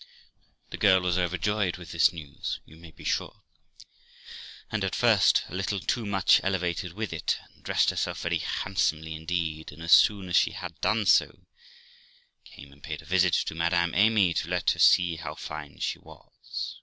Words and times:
The 0.71 0.79
girl 0.79 1.01
was 1.01 1.19
overjoyed 1.19 1.77
with 1.77 1.91
this 1.91 2.11
news, 2.11 2.59
you 2.65 2.75
may 2.75 2.89
be 2.89 3.03
sure, 3.03 3.43
and 4.71 4.83
at 4.83 4.95
first 4.95 5.43
a 5.47 5.53
little 5.53 5.79
too 5.79 6.07
much 6.07 6.41
elevated 6.43 6.93
with 6.93 7.13
it, 7.13 7.37
and 7.53 7.61
dressed 7.63 7.91
herself 7.91 8.19
very 8.21 8.39
handsomely 8.39 9.13
indeed, 9.13 9.71
and, 9.71 9.83
as 9.83 9.91
soon 9.91 10.27
as 10.29 10.35
she 10.35 10.53
had 10.53 10.81
done 10.81 11.05
so, 11.05 11.45
came 12.45 12.71
and 12.73 12.81
paid 12.81 13.03
a 13.03 13.05
visit 13.05 13.33
to 13.45 13.53
Madam 13.53 13.93
Amy, 13.93 14.33
to 14.33 14.49
let 14.49 14.71
her 14.71 14.79
see 14.79 15.17
how 15.17 15.35
fine 15.35 15.77
she 15.77 15.99
was. 15.99 16.77